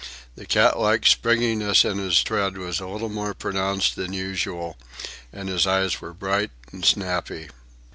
The 0.33 0.47
cat 0.47 0.79
like 0.79 1.05
springiness 1.05 1.85
in 1.85 1.99
his 1.99 2.23
tread 2.23 2.57
was 2.57 2.79
a 2.79 2.87
little 2.87 3.07
more 3.09 3.35
pronounced 3.35 3.95
than 3.95 4.13
usual, 4.13 4.75
and 5.31 5.47
his 5.47 5.67
eyes 5.67 6.01
were 6.01 6.11
bright 6.11 6.49
and 6.71 6.83
snappy. 6.83 7.49